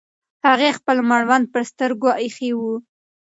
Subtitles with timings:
[0.47, 2.61] هغې خپل مړوند پر سترګو ایښی و.